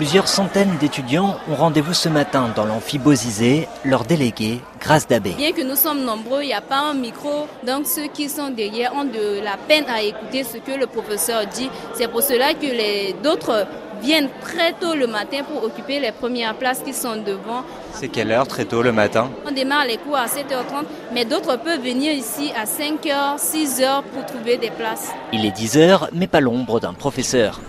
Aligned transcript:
Plusieurs 0.00 0.28
centaines 0.28 0.78
d'étudiants 0.78 1.36
ont 1.50 1.56
rendez-vous 1.56 1.92
ce 1.92 2.08
matin 2.08 2.48
dans 2.56 2.64
l'amphibosisé, 2.64 3.68
leur 3.84 4.04
délégué, 4.04 4.62
Grâce 4.80 5.06
Dabé. 5.06 5.34
Bien 5.36 5.52
que 5.52 5.60
nous 5.60 5.76
sommes 5.76 6.02
nombreux, 6.06 6.40
il 6.42 6.46
n'y 6.46 6.54
a 6.54 6.62
pas 6.62 6.78
un 6.78 6.94
micro, 6.94 7.46
donc 7.66 7.86
ceux 7.86 8.06
qui 8.06 8.30
sont 8.30 8.48
derrière 8.48 8.94
ont 8.94 9.04
de 9.04 9.44
la 9.44 9.58
peine 9.58 9.84
à 9.90 10.00
écouter 10.00 10.42
ce 10.42 10.56
que 10.56 10.72
le 10.72 10.86
professeur 10.86 11.42
dit. 11.54 11.68
C'est 11.92 12.08
pour 12.08 12.22
cela 12.22 12.54
que 12.54 12.64
les 12.64 13.14
d'autres 13.22 13.66
viennent 14.00 14.30
très 14.40 14.72
tôt 14.72 14.94
le 14.94 15.06
matin 15.06 15.42
pour 15.46 15.62
occuper 15.64 16.00
les 16.00 16.12
premières 16.12 16.54
places 16.54 16.80
qui 16.82 16.94
sont 16.94 17.16
devant. 17.16 17.62
C'est 17.92 18.08
quelle 18.08 18.32
heure 18.32 18.48
très 18.48 18.64
tôt 18.64 18.80
le 18.80 18.92
matin 18.92 19.28
On 19.46 19.52
démarre 19.52 19.84
les 19.84 19.98
cours 19.98 20.16
à 20.16 20.28
7h30, 20.28 20.86
mais 21.12 21.26
d'autres 21.26 21.58
peuvent 21.58 21.82
venir 21.82 22.10
ici 22.14 22.52
à 22.56 22.64
5h, 22.64 23.36
6h 23.36 24.02
pour 24.14 24.24
trouver 24.24 24.56
des 24.56 24.70
places. 24.70 25.10
Il 25.34 25.44
est 25.44 25.54
10h, 25.54 26.08
mais 26.14 26.26
pas 26.26 26.40
l'ombre 26.40 26.80
d'un 26.80 26.94
professeur. 26.94 27.60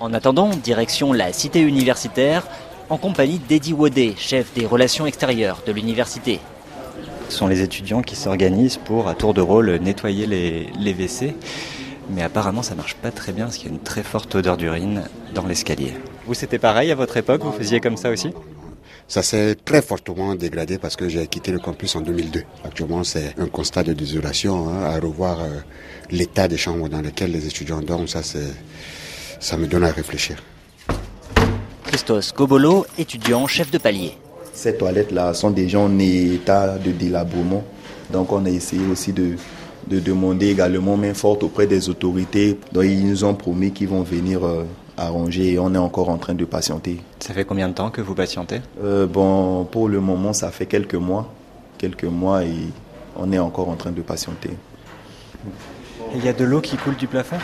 En 0.00 0.14
attendant, 0.14 0.48
direction 0.48 1.12
la 1.12 1.30
cité 1.34 1.60
universitaire, 1.60 2.46
en 2.88 2.96
compagnie 2.96 3.38
d'Eddie 3.38 3.74
Wodé, 3.74 4.14
chef 4.16 4.54
des 4.54 4.64
relations 4.64 5.04
extérieures 5.04 5.62
de 5.66 5.72
l'université. 5.72 6.40
Ce 7.28 7.36
sont 7.36 7.46
les 7.46 7.60
étudiants 7.60 8.00
qui 8.00 8.16
s'organisent 8.16 8.78
pour, 8.78 9.08
à 9.08 9.14
tour 9.14 9.34
de 9.34 9.42
rôle, 9.42 9.70
nettoyer 9.76 10.26
les, 10.26 10.70
les 10.78 10.94
WC. 10.94 11.34
Mais 12.08 12.22
apparemment, 12.22 12.62
ça 12.62 12.74
marche 12.74 12.94
pas 12.94 13.10
très 13.10 13.32
bien 13.32 13.44
parce 13.44 13.58
qu'il 13.58 13.68
y 13.68 13.70
a 13.70 13.74
une 13.74 13.82
très 13.82 14.02
forte 14.02 14.34
odeur 14.34 14.56
d'urine 14.56 15.02
dans 15.34 15.46
l'escalier. 15.46 15.92
Vous, 16.26 16.32
c'était 16.32 16.58
pareil 16.58 16.90
à 16.90 16.94
votre 16.94 17.18
époque 17.18 17.42
Vous 17.44 17.52
faisiez 17.52 17.80
comme 17.80 17.98
ça 17.98 18.10
aussi? 18.10 18.30
Ça 19.06 19.22
s'est 19.22 19.54
très 19.54 19.82
fortement 19.82 20.34
dégradé 20.34 20.78
parce 20.78 20.96
que 20.96 21.10
j'ai 21.10 21.26
quitté 21.26 21.52
le 21.52 21.58
campus 21.58 21.94
en 21.94 22.00
2002. 22.00 22.44
Actuellement, 22.64 23.04
c'est 23.04 23.34
un 23.38 23.48
constat 23.48 23.82
de 23.82 23.92
désolation 23.92 24.70
hein, 24.70 24.82
à 24.84 24.98
revoir 24.98 25.40
euh, 25.40 25.58
l'état 26.10 26.48
des 26.48 26.56
chambres 26.56 26.88
dans 26.88 27.02
lesquelles 27.02 27.32
les 27.32 27.46
étudiants 27.46 27.82
dorment. 27.82 28.08
Ça, 28.08 28.22
ça 29.40 29.56
me 29.56 29.66
donne 29.66 29.84
à 29.84 29.90
réfléchir. 29.90 30.36
Christos 31.84 32.32
Gobolo, 32.36 32.86
étudiant 32.98 33.46
chef 33.46 33.70
de 33.70 33.78
palier. 33.78 34.16
Ces 34.52 34.76
toilettes-là 34.76 35.34
sont 35.34 35.50
déjà 35.50 35.80
en 35.80 35.98
état 35.98 36.78
de 36.78 36.92
délabrement. 36.92 37.64
Donc 38.12 38.30
on 38.32 38.44
a 38.44 38.50
essayé 38.50 38.86
aussi 38.86 39.12
de, 39.12 39.36
de 39.88 40.00
demander 40.00 40.50
également 40.50 40.96
main 40.96 41.14
forte 41.14 41.42
auprès 41.42 41.66
des 41.66 41.88
autorités. 41.88 42.58
Donc 42.72 42.84
ils 42.84 43.06
nous 43.06 43.24
ont 43.24 43.34
promis 43.34 43.72
qu'ils 43.72 43.88
vont 43.88 44.02
venir 44.02 44.44
euh, 44.46 44.64
arranger 44.96 45.52
et 45.54 45.58
on 45.58 45.74
est 45.74 45.78
encore 45.78 46.10
en 46.10 46.18
train 46.18 46.34
de 46.34 46.44
patienter. 46.44 47.00
Ça 47.20 47.32
fait 47.34 47.44
combien 47.44 47.68
de 47.68 47.74
temps 47.74 47.90
que 47.90 48.00
vous 48.02 48.14
patientez? 48.14 48.60
Euh, 48.84 49.06
Bon, 49.06 49.64
pour 49.64 49.88
le 49.88 50.00
moment, 50.00 50.32
ça 50.32 50.50
fait 50.50 50.66
quelques 50.66 50.94
mois. 50.94 51.32
Quelques 51.78 52.04
mois 52.04 52.44
et 52.44 52.52
on 53.16 53.32
est 53.32 53.38
encore 53.38 53.68
en 53.68 53.76
train 53.76 53.90
de 53.92 54.02
patienter. 54.02 54.50
Il 56.14 56.24
y 56.24 56.28
a 56.28 56.32
de 56.34 56.44
l'eau 56.44 56.60
qui 56.60 56.76
coule 56.76 56.96
du 56.96 57.06
plafond? 57.06 57.38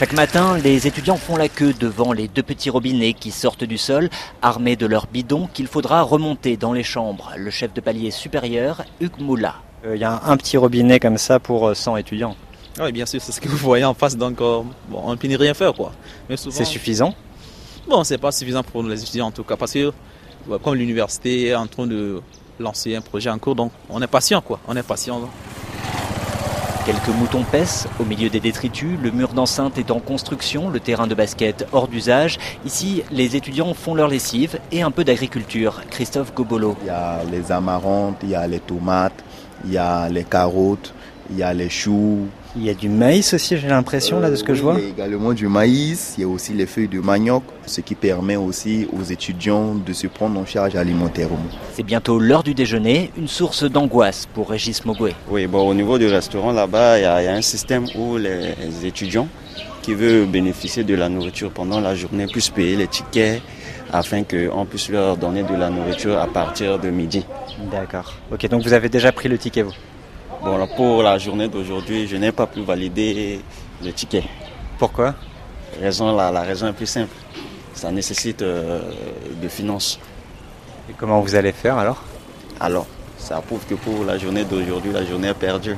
Chaque 0.00 0.14
matin, 0.14 0.56
les 0.56 0.86
étudiants 0.86 1.18
font 1.18 1.36
la 1.36 1.50
queue 1.50 1.74
devant 1.74 2.14
les 2.14 2.26
deux 2.26 2.42
petits 2.42 2.70
robinets 2.70 3.12
qui 3.12 3.30
sortent 3.30 3.64
du 3.64 3.76
sol, 3.76 4.08
armés 4.40 4.74
de 4.74 4.86
leurs 4.86 5.06
bidons 5.06 5.46
qu'il 5.52 5.66
faudra 5.66 6.00
remonter 6.00 6.56
dans 6.56 6.72
les 6.72 6.82
chambres. 6.82 7.32
Le 7.36 7.50
chef 7.50 7.74
de 7.74 7.82
palier 7.82 8.10
supérieur, 8.10 8.82
Hugues 9.02 9.20
Moula. 9.20 9.56
Il 9.84 10.00
y 10.00 10.04
a 10.04 10.22
un 10.24 10.38
petit 10.38 10.56
robinet 10.56 10.98
comme 11.00 11.18
ça 11.18 11.38
pour 11.38 11.76
100 11.76 11.98
étudiants. 11.98 12.34
Oui, 12.80 12.92
bien 12.92 13.04
sûr, 13.04 13.20
c'est 13.20 13.30
ce 13.30 13.42
que 13.42 13.48
vous 13.50 13.58
voyez 13.58 13.84
en 13.84 13.92
face, 13.92 14.16
donc 14.16 14.38
bon, 14.38 14.64
on 14.90 15.10
ne 15.10 15.16
peut 15.16 15.28
rien 15.36 15.52
faire. 15.52 15.74
quoi. 15.74 15.92
C'est 16.34 16.64
suffisant? 16.64 17.14
Bon, 17.86 18.02
c'est 18.02 18.16
pas 18.16 18.32
suffisant 18.32 18.62
pour 18.62 18.82
les 18.82 19.02
étudiants 19.02 19.26
en 19.26 19.32
tout 19.32 19.44
cas, 19.44 19.58
parce 19.58 19.74
que 19.74 19.92
comme 20.62 20.76
l'université 20.76 21.48
est 21.48 21.54
en 21.54 21.66
train 21.66 21.86
de 21.86 22.22
lancer 22.58 22.96
un 22.96 23.02
projet 23.02 23.28
en 23.28 23.38
cours, 23.38 23.54
donc 23.54 23.70
on 23.90 24.00
est 24.00 24.06
patient, 24.06 24.40
quoi. 24.40 24.60
On 24.66 24.74
est 24.74 24.82
patient. 24.82 25.20
Quelques 26.86 27.08
moutons 27.08 27.44
pèsent 27.44 27.86
au 28.00 28.04
milieu 28.04 28.30
des 28.30 28.40
détritus, 28.40 28.98
le 29.02 29.10
mur 29.10 29.34
d'enceinte 29.34 29.76
est 29.76 29.90
en 29.90 30.00
construction, 30.00 30.70
le 30.70 30.80
terrain 30.80 31.06
de 31.06 31.14
basket 31.14 31.66
hors 31.72 31.88
d'usage. 31.88 32.38
Ici, 32.64 33.02
les 33.10 33.36
étudiants 33.36 33.74
font 33.74 33.94
leur 33.94 34.08
lessive 34.08 34.58
et 34.72 34.80
un 34.80 34.90
peu 34.90 35.04
d'agriculture. 35.04 35.82
Christophe 35.90 36.34
Gobolo. 36.34 36.76
Il 36.80 36.86
y 36.86 36.90
a 36.90 37.18
les 37.30 37.52
amarantes, 37.52 38.16
il 38.22 38.30
y 38.30 38.34
a 38.34 38.46
les 38.46 38.60
tomates, 38.60 39.22
il 39.66 39.72
y 39.72 39.78
a 39.78 40.08
les 40.08 40.24
carottes, 40.24 40.94
il 41.30 41.36
y 41.36 41.42
a 41.42 41.52
les 41.52 41.68
choux. 41.68 42.26
Il 42.56 42.64
y 42.64 42.70
a 42.70 42.74
du 42.74 42.88
maïs 42.88 43.32
aussi, 43.32 43.56
j'ai 43.56 43.68
l'impression, 43.68 44.18
là, 44.18 44.28
de 44.28 44.34
ce 44.34 44.42
que 44.42 44.54
je 44.54 44.62
vois. 44.62 44.74
Il 44.76 44.82
y 44.82 44.86
a 44.86 44.90
également 44.90 45.32
du 45.32 45.46
maïs, 45.46 46.14
il 46.18 46.22
y 46.22 46.24
a 46.24 46.28
aussi 46.28 46.52
les 46.52 46.66
feuilles 46.66 46.88
de 46.88 46.98
manioc, 46.98 47.44
ce 47.64 47.80
qui 47.80 47.94
permet 47.94 48.34
aussi 48.34 48.88
aux 48.92 49.04
étudiants 49.04 49.76
de 49.76 49.92
se 49.92 50.08
prendre 50.08 50.38
en 50.40 50.44
charge 50.44 50.74
alimentairement. 50.74 51.38
C'est 51.74 51.84
bientôt 51.84 52.18
l'heure 52.18 52.42
du 52.42 52.54
déjeuner, 52.54 53.12
une 53.16 53.28
source 53.28 53.62
d'angoisse 53.62 54.26
pour 54.34 54.50
Régis 54.50 54.84
Mogoué. 54.84 55.14
Oui, 55.30 55.46
bon, 55.46 55.68
au 55.68 55.74
niveau 55.74 55.96
du 55.96 56.08
restaurant, 56.08 56.50
là-bas, 56.50 56.98
il 56.98 57.02
y, 57.02 57.04
a 57.04 57.32
un 57.32 57.42
système 57.42 57.86
où 57.94 58.16
les 58.16 58.54
étudiants 58.84 59.28
qui 59.82 59.94
veulent 59.94 60.26
bénéficier 60.26 60.82
de 60.82 60.94
la 60.94 61.08
nourriture 61.08 61.52
pendant 61.52 61.80
la 61.80 61.94
journée 61.94 62.26
puissent 62.26 62.50
payer 62.50 62.76
les 62.76 62.88
tickets 62.88 63.42
afin 63.92 64.24
qu'on 64.24 64.64
puisse 64.66 64.88
leur 64.88 65.16
donner 65.16 65.44
de 65.44 65.54
la 65.54 65.70
nourriture 65.70 66.18
à 66.18 66.26
partir 66.26 66.78
de 66.80 66.90
midi. 66.90 67.24
D'accord. 67.70 68.14
Ok, 68.32 68.48
donc 68.48 68.62
vous 68.62 68.72
avez 68.72 68.88
déjà 68.88 69.12
pris 69.12 69.28
le 69.28 69.38
ticket, 69.38 69.62
vous 69.62 69.72
Bon, 70.42 70.66
pour 70.74 71.02
la 71.02 71.18
journée 71.18 71.48
d'aujourd'hui, 71.48 72.06
je 72.06 72.16
n'ai 72.16 72.32
pas 72.32 72.46
pu 72.46 72.62
valider 72.62 73.40
le 73.84 73.92
ticket. 73.92 74.24
Pourquoi? 74.78 75.14
Raison, 75.78 76.16
la, 76.16 76.30
la, 76.30 76.40
raison 76.40 76.66
est 76.68 76.72
plus 76.72 76.86
simple. 76.86 77.14
Ça 77.74 77.90
nécessite 77.90 78.40
euh, 78.40 78.80
de 79.42 79.48
finances. 79.48 80.00
Et 80.88 80.94
comment 80.96 81.20
vous 81.20 81.34
allez 81.34 81.52
faire 81.52 81.76
alors? 81.76 82.02
Alors, 82.58 82.86
ça 83.18 83.42
prouve 83.42 83.66
que 83.66 83.74
pour 83.74 84.02
la 84.04 84.16
journée 84.16 84.44
d'aujourd'hui, 84.44 84.92
la 84.92 85.04
journée 85.04 85.28
est 85.28 85.34
perdue. 85.34 85.76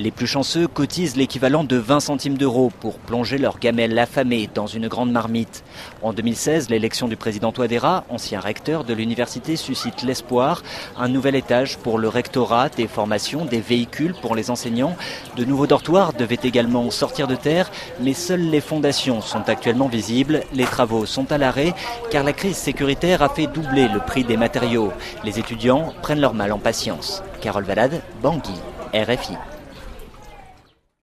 Les 0.00 0.12
plus 0.12 0.28
chanceux 0.28 0.68
cotisent 0.68 1.16
l'équivalent 1.16 1.64
de 1.64 1.74
20 1.74 1.98
centimes 1.98 2.38
d'euros 2.38 2.70
pour 2.78 3.00
plonger 3.00 3.36
leur 3.36 3.58
gamelle 3.58 3.98
affamée 3.98 4.48
dans 4.54 4.68
une 4.68 4.86
grande 4.86 5.10
marmite. 5.10 5.64
En 6.02 6.12
2016, 6.12 6.70
l'élection 6.70 7.08
du 7.08 7.16
président 7.16 7.50
Touadéra, 7.50 8.04
ancien 8.08 8.38
recteur 8.38 8.84
de 8.84 8.94
l'université, 8.94 9.56
suscite 9.56 10.04
l'espoir. 10.04 10.62
Un 10.96 11.08
nouvel 11.08 11.34
étage 11.34 11.78
pour 11.78 11.98
le 11.98 12.06
rectorat, 12.06 12.68
des 12.68 12.86
formations, 12.86 13.44
des 13.44 13.60
véhicules 13.60 14.14
pour 14.22 14.36
les 14.36 14.50
enseignants. 14.50 14.96
De 15.36 15.44
nouveaux 15.44 15.66
dortoirs 15.66 16.12
devaient 16.12 16.38
également 16.44 16.88
sortir 16.92 17.26
de 17.26 17.34
terre, 17.34 17.68
mais 18.00 18.14
seules 18.14 18.50
les 18.50 18.60
fondations 18.60 19.20
sont 19.20 19.48
actuellement 19.48 19.88
visibles. 19.88 20.44
Les 20.54 20.62
travaux 20.62 21.06
sont 21.06 21.32
à 21.32 21.38
l'arrêt 21.38 21.74
car 22.12 22.22
la 22.22 22.32
crise 22.32 22.56
sécuritaire 22.56 23.20
a 23.20 23.30
fait 23.30 23.48
doubler 23.48 23.88
le 23.88 23.98
prix 23.98 24.22
des 24.22 24.36
matériaux. 24.36 24.92
Les 25.24 25.40
étudiants 25.40 25.92
prennent 26.02 26.20
leur 26.20 26.34
mal 26.34 26.52
en 26.52 26.58
patience. 26.60 27.24
Carole 27.40 27.64
Valade, 27.64 28.00
Bangui, 28.22 28.54
RFI. 28.94 29.34